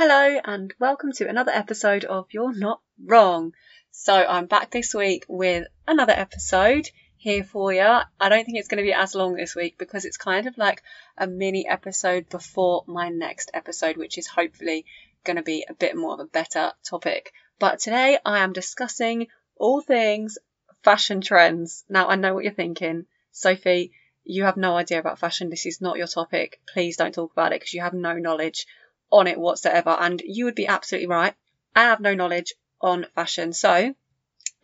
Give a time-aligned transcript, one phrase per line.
[0.00, 3.52] Hello, and welcome to another episode of You're Not Wrong.
[3.90, 7.80] So, I'm back this week with another episode here for you.
[7.80, 10.56] I don't think it's going to be as long this week because it's kind of
[10.56, 10.84] like
[11.16, 14.86] a mini episode before my next episode, which is hopefully
[15.24, 17.32] going to be a bit more of a better topic.
[17.58, 20.38] But today I am discussing all things
[20.84, 21.84] fashion trends.
[21.88, 23.06] Now, I know what you're thinking.
[23.32, 23.90] Sophie,
[24.22, 25.50] you have no idea about fashion.
[25.50, 26.60] This is not your topic.
[26.72, 28.64] Please don't talk about it because you have no knowledge
[29.10, 29.90] on it whatsoever.
[29.90, 31.34] And you would be absolutely right.
[31.74, 33.52] I have no knowledge on fashion.
[33.52, 33.94] So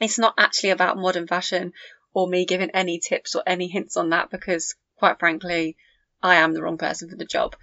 [0.00, 1.72] it's not actually about modern fashion
[2.12, 5.76] or me giving any tips or any hints on that because, quite frankly,
[6.22, 7.56] I am the wrong person for the job.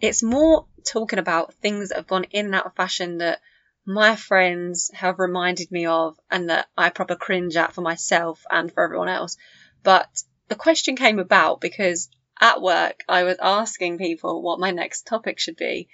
[0.00, 3.40] It's more talking about things that have gone in and out of fashion that
[3.84, 8.72] my friends have reminded me of and that I proper cringe at for myself and
[8.72, 9.36] for everyone else.
[9.82, 10.08] But
[10.48, 12.08] the question came about because
[12.40, 15.88] at work I was asking people what my next topic should be.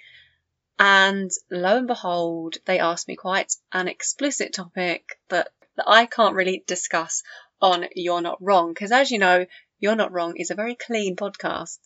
[0.77, 6.35] And lo and behold, they asked me quite an explicit topic that, that I can't
[6.35, 7.23] really discuss
[7.61, 8.73] on You're Not Wrong.
[8.73, 9.45] Because as you know,
[9.79, 11.79] You're Not Wrong is a very clean podcast.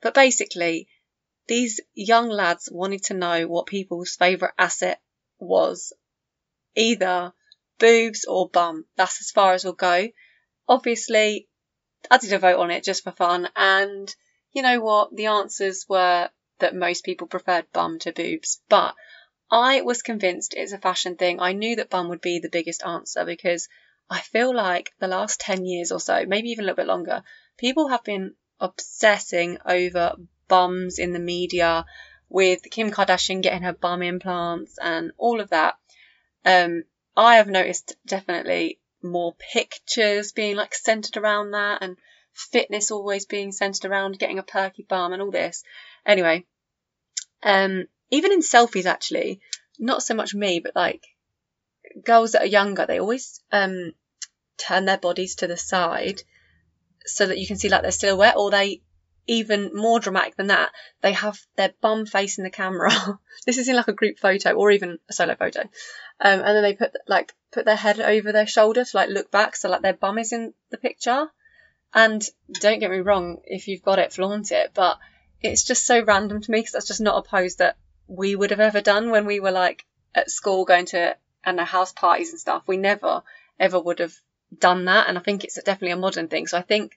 [0.00, 0.88] But basically,
[1.46, 5.00] these young lads wanted to know what people's favourite asset
[5.38, 5.92] was.
[6.74, 7.32] Either
[7.78, 8.86] boobs or bum.
[8.96, 10.08] That's as far as we'll go.
[10.66, 11.48] Obviously,
[12.10, 14.14] I did a vote on it just for fun, and
[14.52, 15.14] you know what?
[15.14, 16.30] The answers were
[16.64, 18.94] that most people preferred bum to boobs, but
[19.50, 21.40] I was convinced it's a fashion thing.
[21.40, 23.68] I knew that bum would be the biggest answer because
[24.08, 27.22] I feel like the last 10 years or so, maybe even a little bit longer,
[27.58, 30.16] people have been obsessing over
[30.48, 31.84] bums in the media
[32.30, 35.74] with Kim Kardashian getting her bum implants and all of that.
[36.46, 41.98] Um, I have noticed definitely more pictures being like centered around that and
[42.32, 45.62] fitness always being centered around getting a perky bum and all this.
[46.04, 46.46] Anyway,
[47.44, 49.40] um, even in selfies actually,
[49.78, 51.06] not so much me, but like
[52.02, 53.92] girls that are younger, they always um
[54.56, 56.22] turn their bodies to the side
[57.04, 58.80] so that you can see like their silhouette, or they
[59.26, 62.90] even more dramatic than that, they have their bum facing the camera.
[63.46, 65.60] this is in like a group photo or even a solo photo.
[65.60, 69.30] Um, and then they put like put their head over their shoulder to like look
[69.30, 71.28] back, so like their bum is in the picture.
[71.92, 72.24] And
[72.60, 74.72] don't get me wrong, if you've got it, flaunt it.
[74.74, 74.98] But
[75.44, 77.76] it's just so random to me because that's just not a pose that
[78.08, 79.84] we would have ever done when we were like
[80.14, 82.62] at school going to and house parties and stuff.
[82.66, 83.22] We never
[83.60, 84.14] ever would have
[84.58, 86.46] done that, and I think it's definitely a modern thing.
[86.46, 86.96] So I think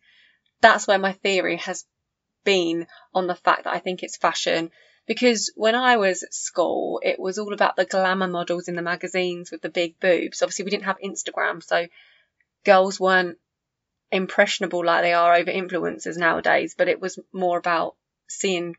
[0.61, 1.85] that's where my theory has
[2.45, 4.71] been on the fact that I think it's fashion.
[5.05, 8.81] Because when I was at school, it was all about the glamour models in the
[8.81, 10.41] magazines with the big boobs.
[10.41, 11.87] Obviously, we didn't have Instagram, so
[12.65, 13.37] girls weren't
[14.11, 17.95] impressionable like they are over influencers nowadays, but it was more about
[18.27, 18.75] seeing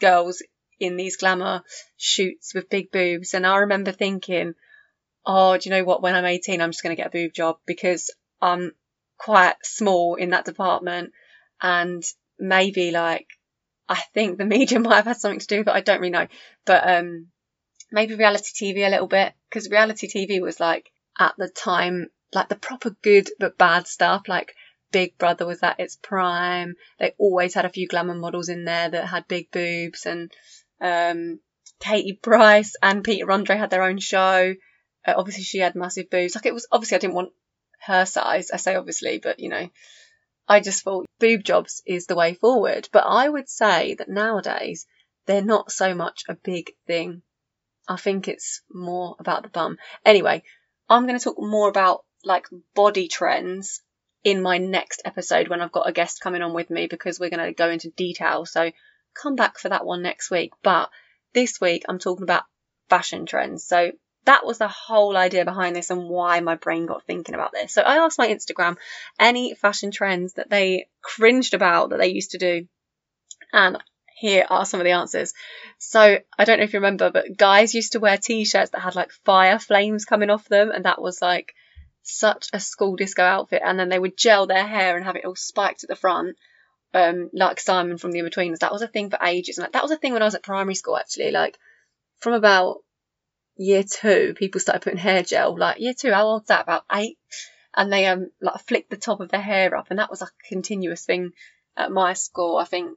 [0.00, 0.42] girls
[0.78, 1.62] in these glamour
[1.96, 3.34] shoots with big boobs.
[3.34, 4.54] And I remember thinking,
[5.26, 6.02] oh, do you know what?
[6.02, 8.10] When I'm 18, I'm just going to get a boob job because
[8.40, 8.72] I'm
[9.18, 11.12] quite small in that department.
[11.60, 12.02] And
[12.38, 13.26] maybe like,
[13.88, 15.68] I think the media might have had something to do it.
[15.68, 16.28] I don't really know.
[16.64, 17.26] But, um,
[17.92, 22.48] maybe reality TV a little bit because reality TV was like at the time, like
[22.48, 24.22] the proper good but bad stuff.
[24.28, 24.54] Like
[24.90, 26.74] Big Brother was at its prime.
[26.98, 30.32] They always had a few glamour models in there that had big boobs, and
[30.80, 31.40] um,
[31.80, 34.54] Katie Price and Peter Andre had their own show.
[35.06, 36.34] Uh, obviously, she had massive boobs.
[36.34, 37.32] Like it was obviously I didn't want
[37.86, 38.50] her size.
[38.50, 39.70] I say obviously, but you know,
[40.48, 42.88] I just thought boob jobs is the way forward.
[42.92, 44.86] But I would say that nowadays
[45.26, 47.22] they're not so much a big thing.
[47.88, 49.78] I think it's more about the bum.
[50.04, 50.42] Anyway,
[50.88, 53.80] I'm going to talk more about like body trends
[54.22, 57.30] in my next episode when I've got a guest coming on with me because we're
[57.30, 58.44] going to go into detail.
[58.44, 58.70] So
[59.14, 60.52] come back for that one next week.
[60.62, 60.90] But
[61.32, 62.44] this week I'm talking about
[62.88, 63.64] fashion trends.
[63.64, 63.92] So
[64.26, 67.72] that was the whole idea behind this and why my brain got thinking about this.
[67.72, 68.76] So I asked my Instagram
[69.18, 72.66] any fashion trends that they cringed about that they used to do.
[73.52, 73.78] And
[74.14, 75.32] here are some of the answers.
[75.78, 78.94] So I don't know if you remember, but guys used to wear t-shirts that had
[78.94, 80.70] like fire flames coming off them.
[80.70, 81.54] And that was like
[82.02, 85.24] such a school disco outfit, and then they would gel their hair and have it
[85.24, 86.36] all spiked at the front,
[86.94, 88.58] um, like Simon from The Inbetweeners.
[88.58, 90.34] That was a thing for ages, and like, that was a thing when I was
[90.34, 90.96] at primary school.
[90.96, 91.58] Actually, like
[92.18, 92.78] from about
[93.56, 95.56] year two, people started putting hair gel.
[95.56, 96.62] Like year two, how old's that?
[96.62, 97.18] About eight,
[97.76, 100.30] and they um like flicked the top of their hair up, and that was like
[100.30, 101.32] a continuous thing
[101.76, 102.56] at my school.
[102.56, 102.96] I think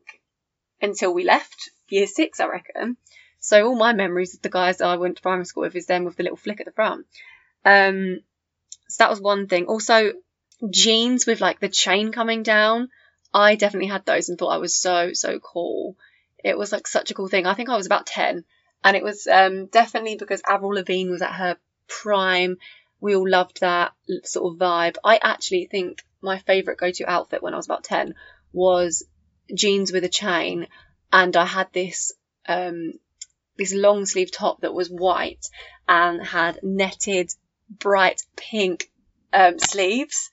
[0.82, 2.98] until we left year six, I reckon.
[3.40, 6.06] So all my memories of the guys I went to primary school with is them
[6.06, 7.06] with the little flick at the front.
[7.66, 8.20] Um,
[8.88, 9.66] so that was one thing.
[9.66, 10.14] Also,
[10.70, 12.90] jeans with like the chain coming down.
[13.34, 15.98] I definitely had those and thought I was so, so cool.
[16.44, 17.48] It was like such a cool thing.
[17.48, 18.44] I think I was about 10
[18.84, 21.58] And it was um, definitely because Avril Lavigne was at her
[21.88, 22.58] prime.
[23.00, 23.94] We all loved that
[24.24, 24.98] sort of vibe.
[25.04, 28.14] I actually think my favourite go to outfit when I was about 10
[28.52, 29.04] was
[29.54, 30.68] jeans with a chain.
[31.12, 32.12] And I had this,
[32.48, 32.94] um,
[33.58, 35.48] this long sleeve top that was white
[35.88, 37.34] and had netted
[37.70, 38.90] bright pink
[39.32, 40.30] um, sleeves.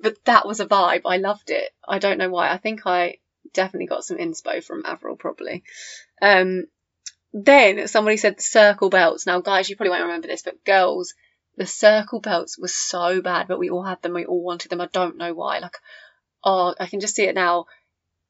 [0.00, 1.02] But that was a vibe.
[1.06, 1.70] I loved it.
[1.86, 2.50] I don't know why.
[2.50, 3.18] I think I
[3.54, 5.64] definitely got some inspo from Avril, probably.
[6.20, 6.66] Um,
[7.32, 9.26] then somebody said the circle belts.
[9.26, 11.14] Now, guys, you probably won't remember this, but girls,
[11.56, 14.12] the circle belts were so bad, but we all had them.
[14.12, 14.80] We all wanted them.
[14.80, 15.58] I don't know why.
[15.58, 15.78] Like,
[16.44, 17.66] oh, I can just see it now.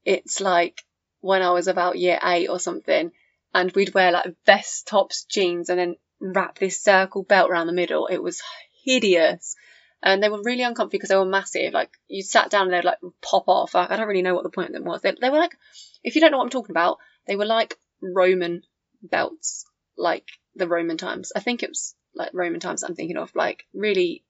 [0.05, 0.83] It's like
[1.19, 3.11] when I was about year eight or something,
[3.53, 7.73] and we'd wear like vest tops, jeans, and then wrap this circle belt around the
[7.73, 8.07] middle.
[8.07, 8.41] It was
[8.83, 9.55] hideous.
[10.01, 11.73] And they were really uncomfortable because they were massive.
[11.73, 13.75] Like you sat down and they'd like pop off.
[13.75, 15.01] I, I don't really know what the point of them was.
[15.01, 15.55] They, they were like,
[16.03, 18.63] if you don't know what I'm talking about, they were like Roman
[19.01, 19.65] belts,
[19.97, 21.31] like the Roman times.
[21.35, 24.23] I think it was like Roman times I'm thinking of, like really,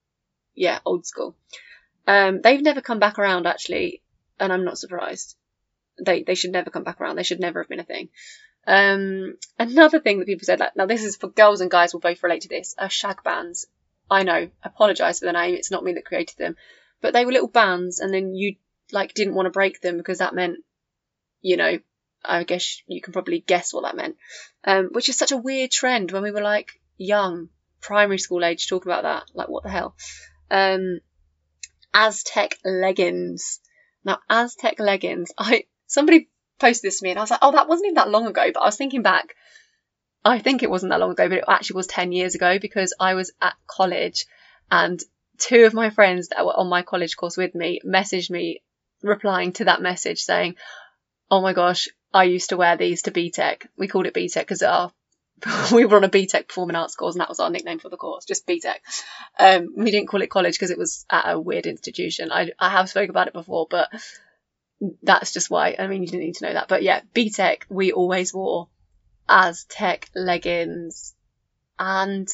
[0.56, 1.36] yeah, old school.
[2.06, 4.02] Um, they've never come back around actually,
[4.40, 5.36] and I'm not surprised.
[6.04, 7.16] They they should never come back around.
[7.18, 8.10] They should never have been a thing.
[8.68, 12.02] Um, another thing that people said, like, now this is for girls and guys will
[12.02, 13.66] both relate to this, are shag bands.
[14.12, 16.58] I know, apologise for the name, it's not me that created them.
[17.02, 18.56] But they were little bands and then you
[18.92, 20.58] like didn't want to break them because that meant,
[21.42, 21.80] you know,
[22.24, 24.18] I guess you can probably guess what that meant.
[24.64, 27.50] Um, which is such a weird trend when we were like young,
[27.82, 29.24] primary school age, talking about that.
[29.34, 29.96] Like, what the hell?
[30.52, 31.00] Um,
[31.94, 33.60] Aztec leggings.
[34.04, 37.68] Now, Aztec leggings, I, somebody posted this to me and I was like, oh, that
[37.68, 38.52] wasn't even that long ago.
[38.54, 39.36] But I was thinking back,
[40.24, 42.94] I think it wasn't that long ago, but it actually was 10 years ago because
[43.00, 44.26] I was at college
[44.70, 45.02] and
[45.38, 48.62] two of my friends that were on my college course with me messaged me
[49.02, 50.56] replying to that message saying,
[51.30, 53.68] oh my gosh, I used to wear these to BTEC.
[53.78, 54.92] We called it BTEC because our
[55.72, 57.98] we were on a BTEC performing arts course and that was our nickname for the
[57.98, 58.76] course, just BTEC.
[59.38, 62.32] Um, we didn't call it college because it was at a weird institution.
[62.32, 63.90] I, I have spoke about it before, but
[65.02, 65.76] that's just why.
[65.78, 66.68] I mean, you didn't need to know that.
[66.68, 68.68] But yeah, BTEC we always wore
[69.28, 71.14] Aztec leggings.
[71.80, 72.28] And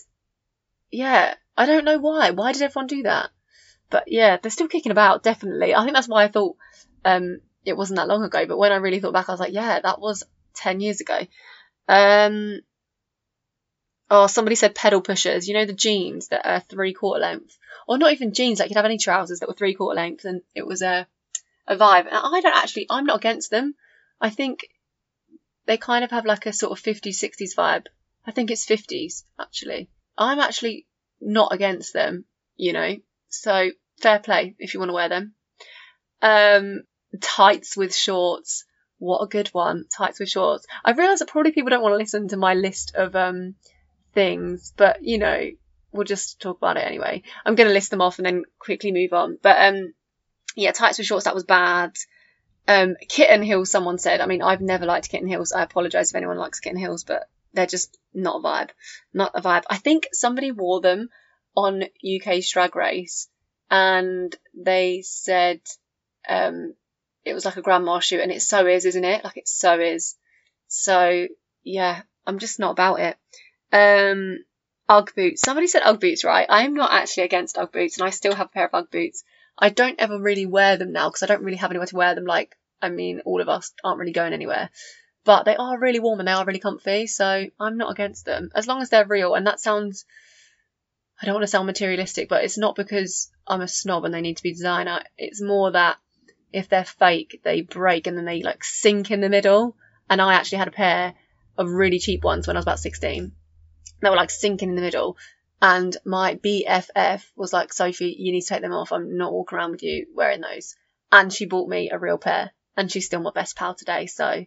[0.92, 2.32] yeah, I don't know why.
[2.32, 3.30] Why did everyone do that?
[3.90, 5.76] But yeah, they're still kicking about, definitely.
[5.76, 6.56] I think that's why I thought
[7.06, 8.46] um, it wasn't that long ago.
[8.46, 10.24] But when I really thought back, I was like, yeah, that was
[10.56, 11.20] 10 years ago.
[11.88, 12.62] Um,
[14.10, 15.48] oh, somebody said pedal pushers.
[15.48, 17.58] You know, the jeans that are three quarter length.
[17.88, 20.42] Or not even jeans, like you'd have any trousers that were three quarter length and
[20.56, 21.06] it was a
[21.68, 22.08] a vibe.
[22.08, 23.76] And I don't actually, I'm not against them.
[24.20, 24.68] I think
[25.66, 27.86] they kind of have like a sort of 50s, 60s vibe.
[28.26, 29.90] I think it's 50s, actually.
[30.18, 30.88] I'm actually
[31.20, 32.26] not against them,
[32.56, 32.96] you know.
[33.30, 33.70] So
[34.00, 35.34] fair play if you want to wear them.
[36.22, 36.84] Um,
[37.20, 38.66] tights with shorts.
[39.00, 39.86] What a good one.
[39.96, 40.66] Tights with shorts.
[40.86, 43.56] I realise that probably people don't want to listen to my list of um,
[44.14, 45.50] things, but you know,
[45.92, 47.24] we'll just talk about it anyway.
[47.46, 49.38] I'm going to list them off and then quickly move on.
[49.42, 49.94] But um,
[50.56, 51.96] yeah, tights with shorts, that was bad.
[52.68, 54.22] Um, kitten heels, someone said.
[54.22, 55.52] I mean, I've never liked kitten heels.
[55.52, 58.70] I apologise if anyone likes kitten heels, but they're just not a vibe.
[59.14, 59.64] Not a vibe.
[59.70, 61.10] I think somebody wore them
[61.56, 63.28] on UK's Drag Race
[63.74, 65.60] and they said
[66.30, 66.76] um,
[67.26, 69.24] it was like a grandma shoot, and it so is, isn't it?
[69.24, 70.16] Like it so is.
[70.68, 71.28] So
[71.64, 73.18] yeah, I'm just not about it.
[73.72, 74.44] Um,
[74.88, 75.42] Ugg boots.
[75.42, 76.46] Somebody said Ugg boots, right?
[76.48, 79.24] I'm not actually against Ugg boots, and I still have a pair of Ugg boots.
[79.58, 82.16] I don't ever really wear them now because I don't really have anywhere to wear
[82.16, 82.26] them.
[82.26, 84.70] Like, I mean, all of us aren't really going anywhere.
[85.26, 88.50] But they are really warm and they are really comfy, so I'm not against them.
[88.54, 90.06] As long as they're real, and that sounds
[91.22, 94.22] I don't want to sound materialistic, but it's not because I'm a snob and they
[94.22, 95.04] need to be designer.
[95.18, 95.98] It's more that
[96.52, 99.78] if they're fake, they break and then they like sink in the middle.
[100.10, 101.14] And I actually had a pair
[101.58, 103.32] of really cheap ones when I was about 16.
[104.02, 105.18] They were like sinking in the middle.
[105.64, 108.92] And my BFF was like, Sophie, you need to take them off.
[108.92, 110.76] I'm not walking around with you wearing those.
[111.10, 112.52] And she bought me a real pair.
[112.76, 114.08] And she's still my best pal today.
[114.08, 114.46] So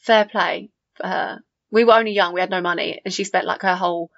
[0.00, 1.40] fair play for her.
[1.70, 2.34] We were only young.
[2.34, 3.00] We had no money.
[3.02, 4.10] And she spent like her whole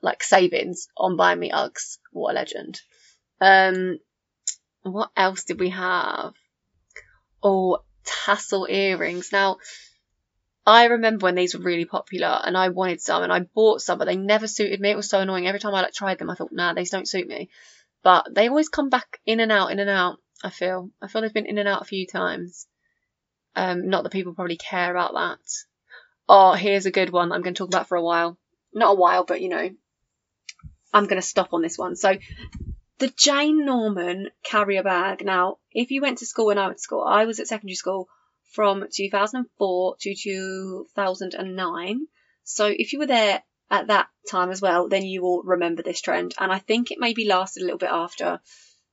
[0.00, 1.98] like savings on buying me Uggs.
[2.12, 2.80] What a legend.
[3.40, 3.98] Um,
[4.82, 6.34] what else did we have?
[7.42, 9.32] Oh, tassel earrings.
[9.32, 9.56] Now,
[10.64, 13.98] I remember when these were really popular and I wanted some and I bought some,
[13.98, 14.90] but they never suited me.
[14.90, 15.48] It was so annoying.
[15.48, 17.50] Every time I like tried them, I thought, nah, these don't suit me.
[18.02, 20.18] But they always come back in and out, in and out.
[20.44, 20.90] I feel.
[21.00, 22.66] I feel they've been in and out a few times.
[23.54, 25.40] Um, not that people probably care about that.
[26.28, 28.38] Oh, here's a good one I'm going to talk about for a while.
[28.72, 29.70] Not a while, but you know,
[30.92, 31.96] I'm going to stop on this one.
[31.96, 32.16] So,
[32.98, 35.24] the Jane Norman carrier bag.
[35.24, 37.74] Now, if you went to school when I went to school, I was at secondary
[37.74, 38.08] school
[38.52, 42.06] from 2004 to 2009.
[42.44, 46.00] So if you were there at that time as well, then you will remember this
[46.00, 46.34] trend.
[46.38, 48.40] And I think it maybe lasted a little bit after,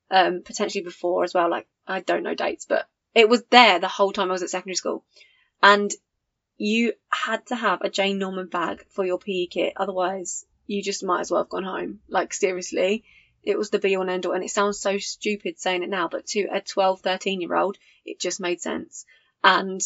[0.10, 1.50] um, potentially before as well.
[1.50, 4.50] Like, I don't know dates, but it was there the whole time I was at
[4.50, 5.04] secondary school.
[5.62, 5.92] And
[6.58, 9.74] you had to have a Jane Norman bag for your PE kit.
[9.76, 12.00] Otherwise, you just might as well have gone home.
[12.08, 13.04] Like, seriously.
[13.42, 14.34] It was the be all and end all.
[14.34, 17.78] And it sounds so stupid saying it now, but to a 12, 13 year old,
[18.06, 19.06] it just made sense.
[19.44, 19.82] And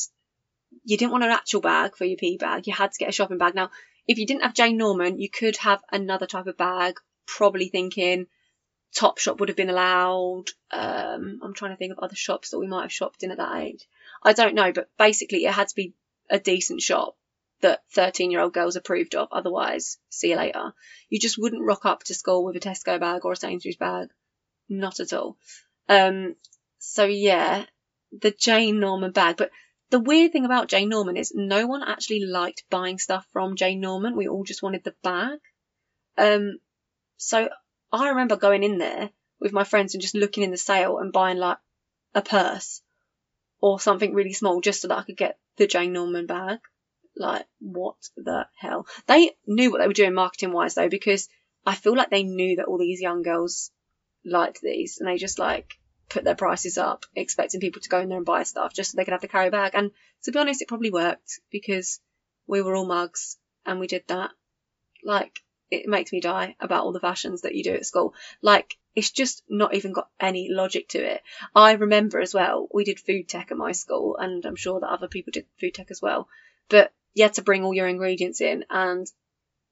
[0.83, 2.67] you didn't want an actual bag for your PE bag.
[2.67, 3.55] You had to get a shopping bag.
[3.55, 3.69] Now,
[4.07, 8.27] if you didn't have Jane Norman, you could have another type of bag, probably thinking
[8.95, 10.45] Topshop would have been allowed.
[10.71, 13.37] Um, I'm trying to think of other shops that we might have shopped in at
[13.37, 13.87] that age.
[14.21, 15.93] I don't know, but basically it had to be
[16.29, 17.15] a decent shop
[17.61, 19.29] that 13 year old girls approved of.
[19.31, 20.73] Otherwise, see you later.
[21.09, 24.09] You just wouldn't rock up to school with a Tesco bag or a Sainsbury's bag.
[24.69, 25.37] Not at all.
[25.89, 26.35] Um,
[26.79, 27.65] so yeah,
[28.19, 29.51] the Jane Norman bag, but
[29.89, 33.79] the weird thing about Jane Norman is no one actually liked buying stuff from Jane
[33.79, 34.15] Norman.
[34.15, 35.39] We all just wanted the bag.
[36.17, 36.59] Um,
[37.17, 37.49] so
[37.91, 41.13] I remember going in there with my friends and just looking in the sale and
[41.13, 41.57] buying like
[42.15, 42.81] a purse
[43.61, 46.59] or something really small just so that I could get the Jane Norman bag.
[47.15, 48.87] Like, what the hell?
[49.05, 51.29] They knew what they were doing marketing wise though, because
[51.65, 53.69] I feel like they knew that all these young girls
[54.25, 55.77] liked these and they just like
[56.13, 58.95] put their prices up, expecting people to go in there and buy stuff just so
[58.95, 59.71] they could have the carry bag.
[59.73, 59.91] And
[60.23, 61.99] to be honest, it probably worked because
[62.45, 64.29] we were all mugs and we did that.
[65.03, 65.39] Like,
[65.71, 68.13] it makes me die about all the fashions that you do at school.
[68.41, 71.23] Like, it's just not even got any logic to it.
[71.55, 74.91] I remember as well, we did food tech at my school, and I'm sure that
[74.91, 76.27] other people did food tech as well.
[76.69, 79.07] But you had to bring all your ingredients in, and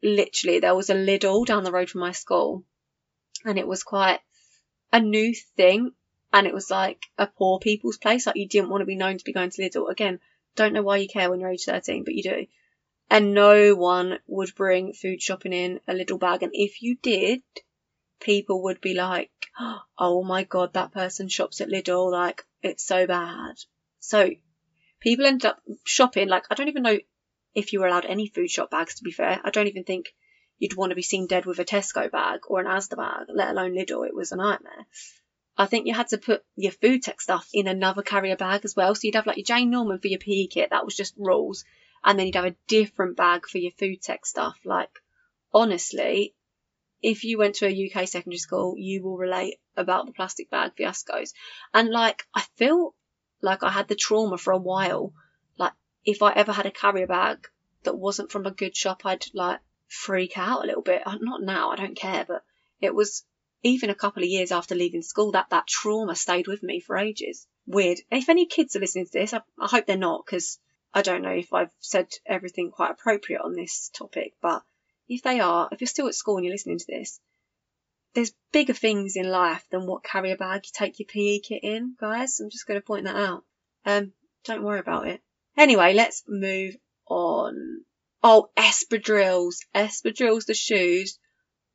[0.02, 2.64] literally there was a Lidl down the road from my school,
[3.46, 4.22] and it was quite
[4.92, 5.92] a new thing
[6.34, 8.26] and it was like a poor people's place.
[8.26, 9.90] Like you didn't want to be known to be going to Lidl.
[9.90, 10.20] Again,
[10.56, 12.48] don't know why you care when you're age 13, but you do.
[13.10, 16.44] And no one would bring food shopping in a little bag.
[16.44, 17.42] And if you did,
[18.22, 19.32] people would be like,
[19.98, 22.12] oh my god, that person shops at Lidl.
[22.12, 23.56] Like, it's so bad.
[24.00, 24.30] So
[25.02, 26.30] people ended up shopping.
[26.30, 27.00] Like, I don't even know
[27.54, 29.42] if you were allowed any food shop bags, to be fair.
[29.44, 30.14] I don't even think
[30.58, 33.50] you'd want to be seen dead with a Tesco bag or an Asda bag, let
[33.50, 34.08] alone Lidl.
[34.08, 34.86] It was a nightmare.
[35.58, 38.76] I think you had to put your food tech stuff in another carrier bag as
[38.76, 38.96] well.
[38.96, 41.66] So you'd have like your Jane Norman for your PE kit, that was just rules.
[42.04, 44.58] And then you'd have a different bag for your food tech stuff.
[44.66, 44.90] Like,
[45.54, 46.34] honestly,
[47.02, 50.76] if you went to a UK secondary school, you will relate about the plastic bag
[50.76, 51.34] fiascos.
[51.74, 52.96] And like, I feel
[53.42, 55.14] like I had the trauma for a while.
[55.58, 55.74] Like,
[56.06, 57.48] if I ever had a carrier bag
[57.84, 61.06] that wasn't from a good shop, I'd like freak out a little bit.
[61.06, 62.44] Uh, not now, I don't care, but
[62.80, 63.26] it was
[63.64, 66.98] even a couple of years after leaving school, that, that trauma stayed with me for
[66.98, 67.48] ages.
[67.66, 68.00] Weird.
[68.10, 70.60] If any kids are listening to this, I, I hope they're not, because
[70.94, 74.64] I don't know if I've said everything quite appropriate on this topic, but
[75.08, 77.20] if they are, if you're still at school and you're listening to this,
[78.14, 81.96] there's bigger things in life than what carrier bag you take your PE kit in,
[82.00, 82.40] guys.
[82.40, 83.46] I'm just going to point that out.
[83.86, 84.12] Um,
[84.44, 85.22] don't worry about it.
[85.56, 86.76] Anyway, let's move
[87.08, 87.86] on.
[88.24, 89.60] Oh, espadrilles.
[89.74, 91.20] Espadrilles, the shoes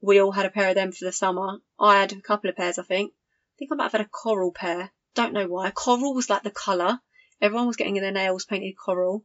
[0.06, 1.58] we all had a pair of them for the summer.
[1.80, 3.12] I had a couple of pairs, I think.
[3.12, 4.92] I think I might have had a coral pair.
[5.14, 5.70] Don't know why.
[5.70, 7.00] Coral was like the colour.
[7.40, 9.24] Everyone was getting their nails painted coral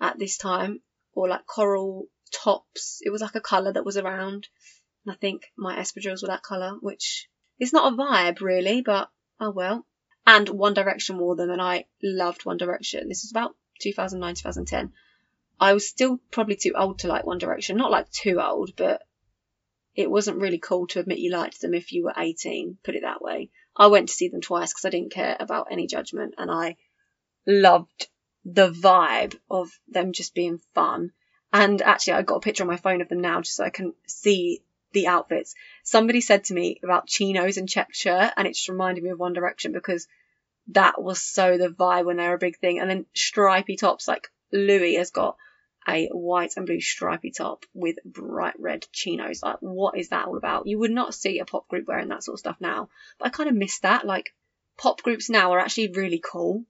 [0.00, 0.80] at this time,
[1.12, 3.00] or like coral tops.
[3.02, 4.48] It was like a colour that was around.
[5.06, 7.28] And I think my espadrilles were that colour, which
[7.60, 9.08] is not a vibe really, but
[9.38, 9.86] oh well.
[10.26, 13.08] And One Direction wore them, and I loved One Direction.
[13.08, 14.92] This is about 2009, 2010.
[15.60, 17.76] I was still probably too old to like One Direction.
[17.76, 19.00] Not like too old, but
[19.98, 23.02] it wasn't really cool to admit you liked them if you were 18, put it
[23.02, 23.50] that way.
[23.76, 26.76] I went to see them twice because I didn't care about any judgment and I
[27.48, 28.06] loved
[28.44, 31.10] the vibe of them just being fun.
[31.52, 33.70] And actually, I got a picture on my phone of them now just so I
[33.70, 34.62] can see
[34.92, 35.56] the outfits.
[35.82, 39.18] Somebody said to me about chinos and check shirt, and it just reminded me of
[39.18, 40.06] One Direction because
[40.68, 42.78] that was so the vibe when they were a big thing.
[42.78, 45.36] And then stripy tops, like Louis has got
[45.88, 49.42] a white and blue stripy top with bright red chinos.
[49.42, 50.66] Like, what is that all about?
[50.66, 52.90] You would not see a pop group wearing that sort of stuff now.
[53.18, 54.06] But I kind of miss that.
[54.06, 54.34] Like,
[54.76, 56.64] pop groups now are actually really cool.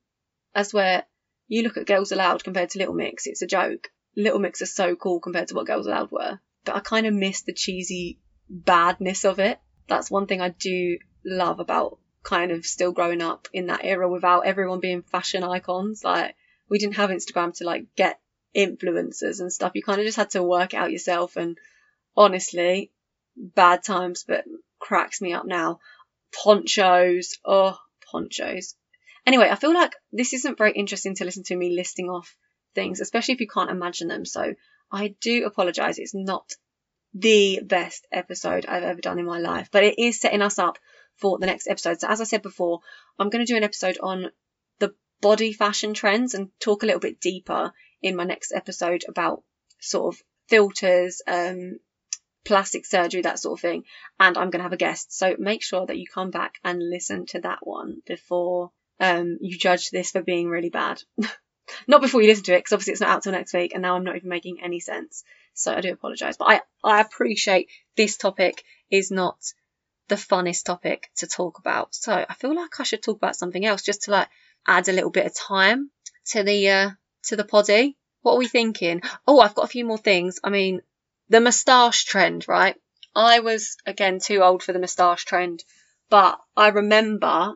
[0.54, 1.04] As where
[1.48, 3.90] you look at Girls Aloud compared to Little Mix, it's a joke.
[4.16, 6.38] Little Mix are so cool compared to what Girls Aloud were.
[6.64, 9.58] But I kind of miss the cheesy badness of it.
[9.88, 14.08] That's one thing I do love about kind of still growing up in that era
[14.08, 16.02] without everyone being fashion icons.
[16.04, 16.34] Like,
[16.68, 18.20] we didn't have Instagram to like get
[18.56, 19.72] influencers and stuff.
[19.74, 21.36] You kind of just had to work out yourself.
[21.36, 21.58] And
[22.16, 22.92] honestly,
[23.36, 24.44] bad times, but
[24.78, 25.80] cracks me up now.
[26.32, 27.78] Ponchos, oh,
[28.10, 28.74] ponchos.
[29.26, 32.34] Anyway, I feel like this isn't very interesting to listen to me listing off
[32.74, 34.24] things, especially if you can't imagine them.
[34.24, 34.54] So
[34.90, 35.98] I do apologise.
[35.98, 36.52] It's not
[37.14, 40.78] the best episode I've ever done in my life, but it is setting us up
[41.16, 42.00] for the next episode.
[42.00, 42.80] So as I said before,
[43.18, 44.30] I'm going to do an episode on
[44.78, 49.42] the body fashion trends and talk a little bit deeper in my next episode about
[49.80, 51.78] sort of filters, um,
[52.44, 53.84] plastic surgery, that sort of thing.
[54.18, 55.16] And I'm going to have a guest.
[55.16, 59.56] So make sure that you come back and listen to that one before um, you
[59.56, 61.02] judge this for being really bad.
[61.86, 63.82] not before you listen to it, because obviously it's not out till next week, and
[63.82, 65.24] now I'm not even making any sense.
[65.54, 66.36] So I do apologise.
[66.36, 69.36] But I, I appreciate this topic is not
[70.08, 71.94] the funnest topic to talk about.
[71.94, 74.28] So I feel like I should talk about something else just to like
[74.66, 75.90] add a little bit of time
[76.28, 76.90] to the uh,
[77.28, 77.96] to the poddy.
[78.22, 79.02] What are we thinking?
[79.26, 80.40] Oh, I've got a few more things.
[80.42, 80.82] I mean,
[81.28, 82.76] the moustache trend, right?
[83.14, 85.64] I was again too old for the moustache trend,
[86.10, 87.54] but I remember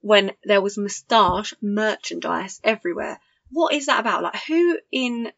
[0.00, 3.18] when there was moustache merchandise everywhere.
[3.50, 4.22] What is that about?
[4.22, 5.32] Like, who in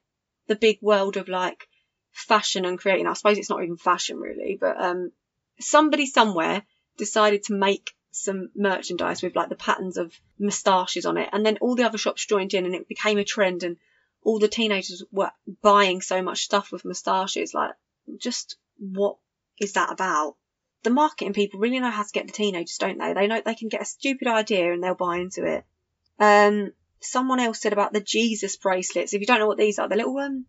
[0.47, 1.69] the big world of like
[2.13, 3.07] fashion and creating?
[3.07, 5.13] I suppose it's not even fashion really, but um,
[5.61, 6.65] somebody somewhere
[6.97, 11.59] decided to make some merchandise with like the patterns of moustaches on it, and then
[11.61, 13.77] all the other shops joined in, and it became a trend, and
[14.23, 15.31] all the teenagers were
[15.63, 17.55] buying so much stuff with moustaches.
[17.55, 17.73] Like,
[18.19, 19.17] just what
[19.61, 20.37] is that about?
[20.83, 23.13] The marketing people really know how to get the teenagers, don't they?
[23.13, 25.65] They know they can get a stupid idea and they'll buy into it.
[26.19, 29.13] Um, someone else said about the Jesus bracelets.
[29.13, 30.47] If you don't know what these are, they're little um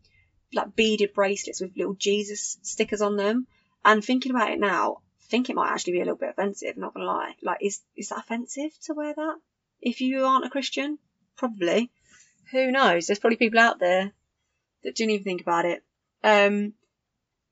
[0.54, 3.48] like beaded bracelets with little Jesus stickers on them.
[3.84, 6.94] And thinking about it now, think it might actually be a little bit offensive, not
[6.94, 7.36] gonna lie.
[7.42, 9.36] Like is is that offensive to wear that?
[9.82, 10.98] If you aren't a Christian?
[11.36, 11.92] Probably.
[12.52, 13.08] Who knows?
[13.08, 14.12] There's probably people out there
[14.84, 15.84] that didn't even think about it.
[16.24, 16.74] Um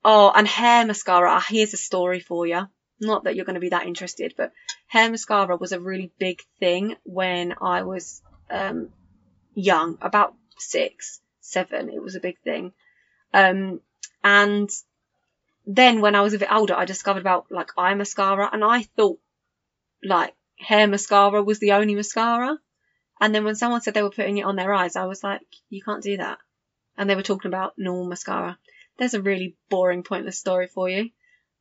[0.03, 1.32] oh and hair mascara.
[1.32, 2.67] Ah, here's a story for you.
[3.00, 4.53] Not that you're going to be that interested, but
[4.88, 8.89] hair mascara was a really big thing when I was um,
[9.54, 11.89] young, about six, seven.
[11.89, 12.71] It was a big thing.
[13.34, 13.82] Um,
[14.23, 14.69] and
[15.65, 18.84] then when I was a bit older, I discovered about like eye mascara, and I
[18.84, 19.19] thought
[20.04, 22.58] like hair mascara was the only mascara.
[23.19, 25.41] And then when someone said they were putting it on their eyes, I was like,
[25.69, 26.38] you can't do that.
[26.97, 28.58] And they were talking about normal mascara.
[28.97, 31.10] There's a really boring, pointless story for you.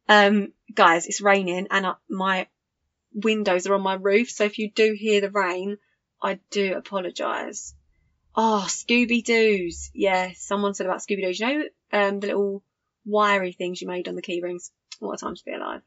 [0.08, 2.48] Um, guys, it's raining and I, my
[3.12, 4.30] windows are on my roof.
[4.30, 5.78] So if you do hear the rain,
[6.22, 7.74] I do apologise.
[8.36, 9.90] Oh, Scooby Doo's.
[9.94, 11.38] Yeah, someone said about Scooby Doo's.
[11.38, 12.62] You know, um, the little
[13.04, 14.70] wiry things you made on the key rings.
[14.98, 15.82] What a time to be alive.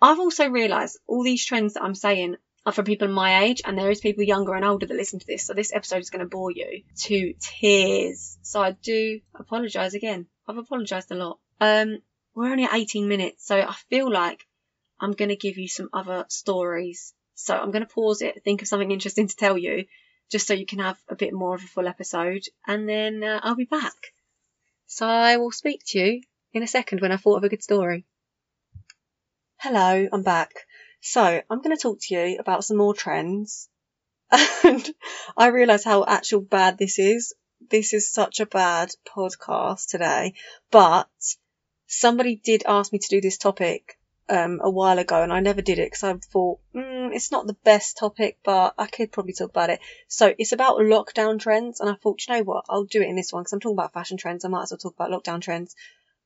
[0.00, 3.78] I've also realised all these trends that I'm saying are for people my age, and
[3.78, 5.46] there is people younger and older that listen to this.
[5.46, 8.38] So this episode is going to bore you to tears.
[8.42, 10.26] So I do apologise again.
[10.48, 11.38] I've apologised a lot.
[11.60, 11.98] Um,
[12.34, 14.46] we're only at 18 minutes, so I feel like
[15.00, 17.14] I'm going to give you some other stories.
[17.34, 19.86] So I'm going to pause it, think of something interesting to tell you,
[20.30, 23.40] just so you can have a bit more of a full episode, and then uh,
[23.42, 24.14] I'll be back.
[24.86, 26.22] So I will speak to you
[26.54, 28.06] in a second when I've thought of a good story.
[29.58, 30.52] Hello, I'm back.
[31.00, 33.68] So I'm going to talk to you about some more trends.
[34.64, 34.88] And
[35.36, 37.34] I realise how actual bad this is.
[37.70, 40.34] This is such a bad podcast today,
[40.70, 41.08] but
[41.86, 45.62] somebody did ask me to do this topic um, a while ago, and I never
[45.62, 49.34] did it because I thought mm, it's not the best topic, but I could probably
[49.34, 49.80] talk about it.
[50.08, 53.16] So it's about lockdown trends, and I thought, you know what, I'll do it in
[53.16, 54.44] this one because I'm talking about fashion trends.
[54.44, 55.74] I might as well talk about lockdown trends,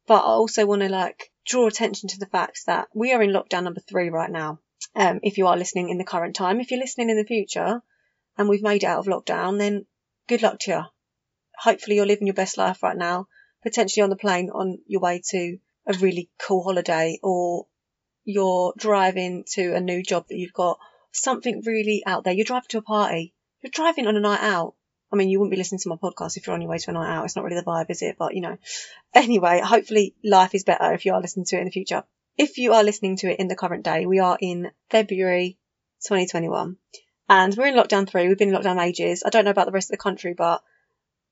[0.08, 3.30] but I also want to like draw attention to the fact that we are in
[3.30, 4.58] lockdown number three right now.
[4.96, 7.80] Um, if you are listening in the current time, if you're listening in the future,
[8.36, 9.86] and we've made it out of lockdown, then
[10.28, 10.82] good luck to you.
[11.60, 13.28] Hopefully, you're living your best life right now
[13.62, 17.66] potentially on the plane on your way to a really cool holiday or
[18.24, 20.78] you're driving to a new job that you've got
[21.12, 22.34] something really out there.
[22.34, 23.34] You're driving to a party.
[23.62, 24.74] You're driving on a night out.
[25.12, 26.90] I mean, you wouldn't be listening to my podcast if you're on your way to
[26.90, 27.24] a night out.
[27.24, 28.16] It's not really the vibe, is it?
[28.18, 28.58] But you know,
[29.14, 32.04] anyway, hopefully life is better if you are listening to it in the future.
[32.36, 35.58] If you are listening to it in the current day, we are in February
[36.06, 36.76] 2021
[37.28, 38.28] and we're in lockdown three.
[38.28, 39.22] We've been in lockdown ages.
[39.26, 40.62] I don't know about the rest of the country, but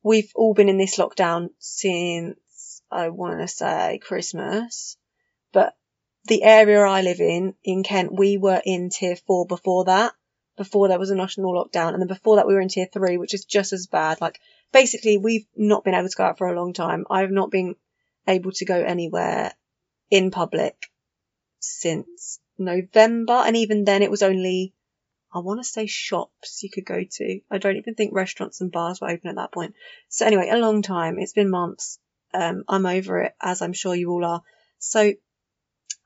[0.02, 4.96] we've all been in this lockdown since I want to say Christmas,
[5.52, 5.74] but
[6.24, 10.12] the area I live in, in Kent, we were in tier four before that,
[10.56, 11.92] before there was a national lockdown.
[11.92, 14.20] And then before that, we were in tier three, which is just as bad.
[14.20, 14.40] Like,
[14.72, 17.06] basically, we've not been able to go out for a long time.
[17.10, 17.76] I've not been
[18.26, 19.52] able to go anywhere
[20.10, 20.90] in public
[21.60, 23.34] since November.
[23.34, 24.72] And even then, it was only
[25.36, 27.40] I want to say shops you could go to.
[27.50, 29.74] I don't even think restaurants and bars were open at that point.
[30.08, 31.18] So anyway, a long time.
[31.18, 31.98] It's been months.
[32.32, 34.42] Um, I'm over it, as I'm sure you all are.
[34.78, 35.12] So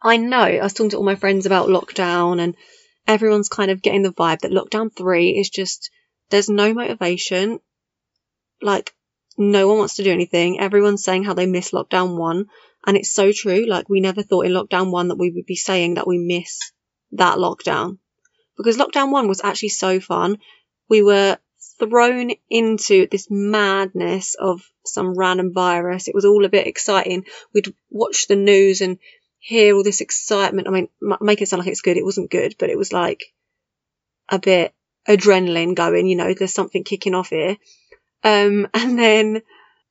[0.02, 2.56] I know I was talking to all my friends about lockdown and
[3.06, 5.90] everyone's kind of getting the vibe that lockdown three is just,
[6.30, 7.60] there's no motivation.
[8.62, 8.94] Like
[9.38, 10.60] no one wants to do anything.
[10.60, 12.46] Everyone's saying how they miss lockdown one.
[12.86, 13.66] And it's so true.
[13.66, 16.72] Like, we never thought in lockdown one that we would be saying that we miss
[17.12, 17.98] that lockdown.
[18.56, 20.38] Because lockdown one was actually so fun.
[20.88, 21.38] We were
[21.78, 26.08] thrown into this madness of some random virus.
[26.08, 27.24] It was all a bit exciting.
[27.54, 28.98] We'd watch the news and
[29.40, 30.68] hear all this excitement.
[30.68, 30.88] I mean,
[31.20, 31.96] make it sound like it's good.
[31.96, 33.24] It wasn't good, but it was like
[34.28, 34.72] a bit
[35.08, 37.56] adrenaline going, you know, there's something kicking off here.
[38.22, 39.42] Um, and then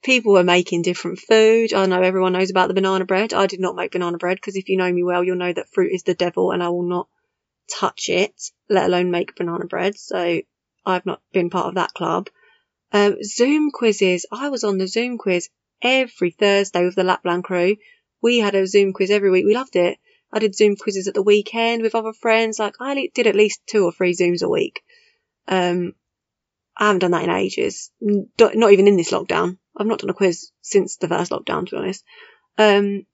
[0.03, 1.73] people were making different food.
[1.73, 3.33] I know everyone knows about the banana bread.
[3.33, 5.73] I did not make banana bread because if you know me well, you'll know that
[5.73, 7.07] fruit is the devil and I will not
[7.79, 8.33] touch it,
[8.69, 9.97] let alone make banana bread.
[9.97, 10.41] So
[10.85, 12.29] I've not been part of that club.
[12.91, 14.25] Um, Zoom quizzes.
[14.31, 15.49] I was on the Zoom quiz
[15.81, 17.75] every Thursday with the Lapland crew.
[18.21, 19.45] We had a Zoom quiz every week.
[19.45, 19.97] We loved it.
[20.31, 22.59] I did Zoom quizzes at the weekend with other friends.
[22.59, 24.81] Like I did at least two or three Zooms a week.
[25.47, 25.93] Um,
[26.77, 27.91] I haven't done that in ages.
[28.01, 29.57] Not even in this lockdown.
[29.75, 32.03] I've not done a quiz since the first lockdown, to be honest.
[32.57, 33.05] Um,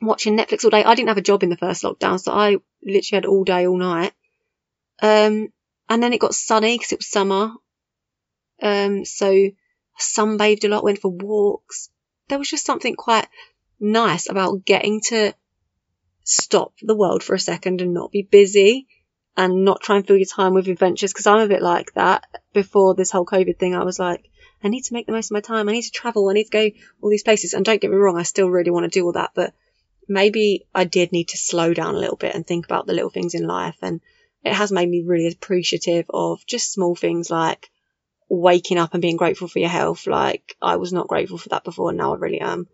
[0.00, 0.84] watching Netflix all day.
[0.84, 3.66] I didn't have a job in the first lockdown, so I literally had all day,
[3.66, 4.12] all night.
[5.00, 5.48] Um,
[5.88, 7.52] and then it got sunny because it was summer.
[8.62, 9.50] Um, so
[10.00, 11.90] sunbathed a lot, went for walks.
[12.28, 13.26] There was just something quite
[13.84, 15.34] nice about getting to
[16.24, 18.86] stop the world for a second and not be busy
[19.36, 22.24] and not try and fill your time with adventures because I'm a bit like that.
[22.52, 24.30] Before this whole COVID thing, I was like,
[24.62, 25.68] I need to make the most of my time.
[25.68, 26.28] I need to travel.
[26.28, 26.70] I need to go
[27.00, 27.52] all these places.
[27.52, 29.52] And don't get me wrong, I still really want to do all that, but
[30.08, 33.10] maybe I did need to slow down a little bit and think about the little
[33.10, 33.76] things in life.
[33.82, 34.00] And
[34.44, 37.70] it has made me really appreciative of just small things like
[38.28, 40.06] waking up and being grateful for your health.
[40.06, 41.90] Like I was not grateful for that before.
[41.90, 42.68] And now I really am.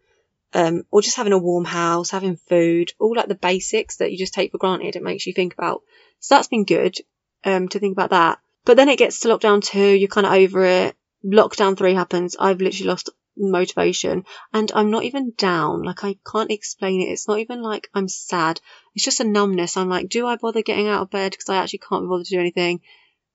[0.53, 4.19] Um, or just having a warm house, having food, all like the basics that you
[4.19, 4.97] just take for granted.
[4.97, 5.83] It makes you think about.
[6.19, 6.97] So that's been good,
[7.45, 8.41] um, to think about that.
[8.65, 10.97] But then it gets to lockdown two, you're kind of over it.
[11.25, 12.37] Lockdown three happens.
[12.39, 15.83] I've literally lost motivation and I'm not even down.
[15.83, 17.11] Like I can't explain it.
[17.11, 18.61] It's not even like I'm sad.
[18.95, 19.77] It's just a numbness.
[19.77, 21.33] I'm like, do I bother getting out of bed?
[21.33, 22.81] Because I actually can't bother to do anything.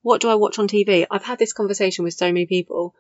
[0.02, 1.08] What do I watch on TV?
[1.10, 2.94] I've had this conversation with so many people.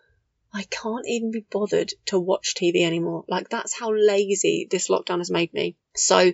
[0.57, 3.25] I can't even be bothered to watch TV anymore.
[3.27, 5.75] Like that's how lazy this lockdown has made me.
[5.97, 6.31] So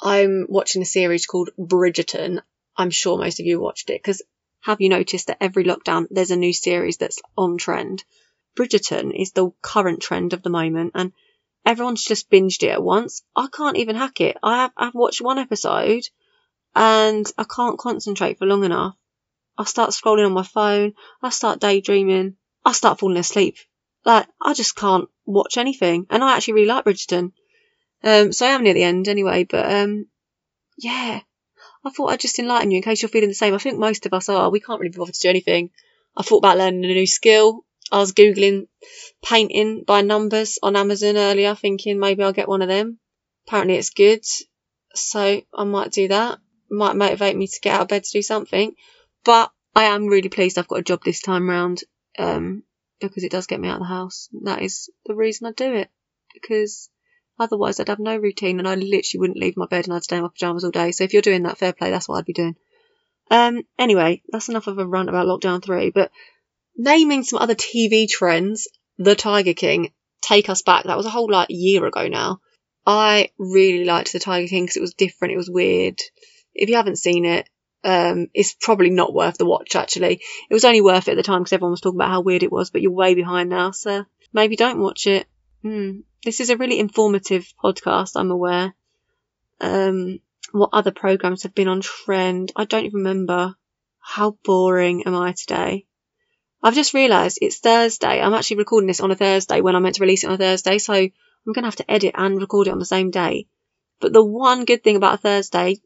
[0.00, 2.40] I'm watching a series called Bridgerton.
[2.76, 4.22] I'm sure most of you watched it because
[4.60, 8.04] have you noticed that every lockdown there's a new series that's on trend?
[8.56, 11.12] Bridgerton is the current trend of the moment and
[11.66, 13.24] everyone's just binged it at once.
[13.34, 14.36] I can't even hack it.
[14.40, 16.04] I have, I've watched one episode
[16.76, 18.94] and I can't concentrate for long enough.
[19.56, 20.94] I start scrolling on my phone.
[21.20, 22.36] I start daydreaming.
[22.68, 23.56] I start falling asleep.
[24.04, 26.06] Like, I just can't watch anything.
[26.10, 27.32] And I actually really like Bridgerton.
[28.04, 30.06] Um, so I am near the end anyway, but, um,
[30.76, 31.20] yeah.
[31.82, 33.54] I thought I'd just enlighten you in case you're feeling the same.
[33.54, 34.50] I think most of us are.
[34.50, 35.70] We can't really be bothered to do anything.
[36.14, 37.64] I thought about learning a new skill.
[37.90, 38.68] I was googling
[39.24, 42.98] painting by numbers on Amazon earlier, thinking maybe I'll get one of them.
[43.46, 44.26] Apparently it's good,
[44.94, 46.38] so I might do that.
[46.70, 48.74] Might motivate me to get out of bed to do something.
[49.24, 51.82] But I am really pleased I've got a job this time round,
[52.18, 52.62] um,
[53.00, 54.28] because it does get me out of the house.
[54.42, 55.90] That is the reason I do it.
[56.34, 56.90] Because
[57.38, 60.16] otherwise I'd have no routine and I literally wouldn't leave my bed and I'd stay
[60.16, 60.92] in my pajamas all day.
[60.92, 62.56] So if you're doing that, fair play, that's what I'd be doing.
[63.30, 66.10] Um, anyway, that's enough of a rant about lockdown three, but
[66.76, 70.84] naming some other TV trends, The Tiger King, take us back.
[70.84, 72.40] That was a whole like year ago now.
[72.86, 75.34] I really liked The Tiger King because it was different.
[75.34, 76.00] It was weird.
[76.54, 77.48] If you haven't seen it,
[77.84, 80.20] um, it's probably not worth the watch actually.
[80.50, 82.42] It was only worth it at the time because everyone was talking about how weird
[82.42, 85.26] it was, but you're way behind now, so maybe don't watch it.
[85.62, 86.00] Hmm.
[86.24, 88.74] This is a really informative podcast, I'm aware.
[89.60, 90.18] Um,
[90.52, 92.52] what other programs have been on trend?
[92.56, 93.54] I don't even remember.
[94.00, 95.86] How boring am I today?
[96.62, 98.20] I've just realised it's Thursday.
[98.20, 100.38] I'm actually recording this on a Thursday when I meant to release it on a
[100.38, 101.12] Thursday, so I'm
[101.46, 103.46] going to have to edit and record it on the same day.
[104.00, 105.76] But the one good thing about a Thursday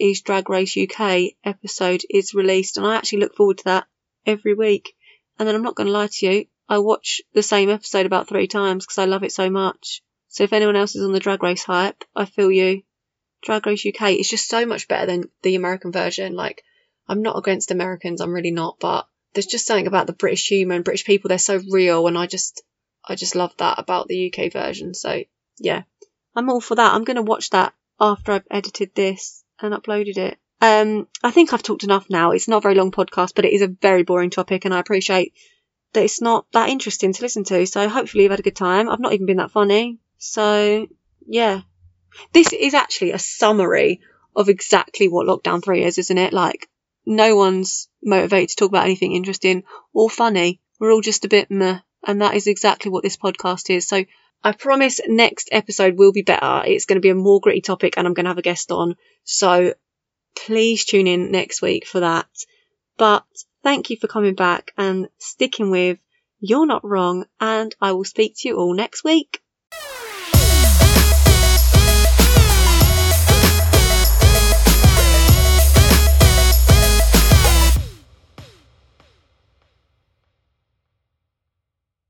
[0.00, 3.86] is Drag Race UK episode is released, and I actually look forward to that
[4.26, 4.94] every week.
[5.38, 8.28] And then I'm not going to lie to you, I watch the same episode about
[8.28, 10.02] three times because I love it so much.
[10.28, 12.82] So if anyone else is on the Drag Race hype, I feel you.
[13.42, 16.34] Drag Race UK is just so much better than the American version.
[16.34, 16.62] Like,
[17.08, 20.76] I'm not against Americans, I'm really not, but there's just something about the British humour
[20.76, 21.28] and British people.
[21.28, 22.62] They're so real, and I just
[23.04, 24.94] I just love that about the UK version.
[24.94, 25.24] So
[25.58, 25.82] yeah,
[26.36, 26.94] I'm all for that.
[26.94, 30.38] I'm gonna watch that after I've edited this and uploaded it.
[30.60, 32.32] Um, I think I've talked enough now.
[32.32, 34.78] It's not a very long podcast, but it is a very boring topic, and I
[34.78, 35.32] appreciate
[35.92, 37.66] that it's not that interesting to listen to.
[37.66, 38.88] So hopefully you've had a good time.
[38.88, 39.98] I've not even been that funny.
[40.18, 40.86] So
[41.26, 41.62] yeah,
[42.32, 44.00] this is actually a summary
[44.36, 46.32] of exactly what lockdown three is, isn't it?
[46.32, 46.68] Like
[47.06, 50.60] no one's motivated to talk about anything interesting or funny.
[50.78, 51.80] We're all just a bit meh.
[52.06, 53.86] And that is exactly what this podcast is.
[53.86, 54.04] So
[54.42, 56.62] I promise next episode will be better.
[56.64, 58.72] It's going to be a more gritty topic and I'm going to have a guest
[58.72, 58.96] on.
[59.24, 59.74] So
[60.34, 62.28] please tune in next week for that.
[62.96, 63.24] But
[63.62, 65.98] thank you for coming back and sticking with
[66.38, 67.26] You're Not Wrong.
[67.38, 69.42] And I will speak to you all next week.